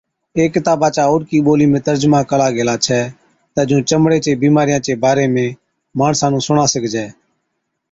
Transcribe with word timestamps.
اي 0.37 0.43
ڪِتابا 0.53 0.87
چا 0.95 1.03
اوڏڪِي 1.09 1.37
ٻولِي 1.45 1.67
۾ 1.73 1.79
ترجما 1.87 2.19
ڪلا 2.29 2.47
گيلا 2.55 2.75
ڇَي 2.85 3.01
تہ 3.53 3.61
جُون 3.67 3.81
چمڙي 3.89 4.19
چي 4.25 4.31
بِيمارِيان 4.41 4.81
چي 4.85 4.93
باري 5.03 5.25
۾ 5.35 5.45
ماڻسان 5.99 6.29
نُون 6.31 6.41
سُڻا 6.47 6.65
سِگھجَي 6.73 7.05